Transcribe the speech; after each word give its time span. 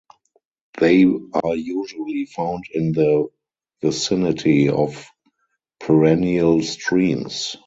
They 0.79 1.05
are 1.05 1.55
usually 1.55 2.25
found 2.25 2.63
in 2.73 2.91
the 2.91 3.27
vicinity 3.83 4.67
of 4.67 5.05
perennial 5.79 6.63
streams. 6.63 7.55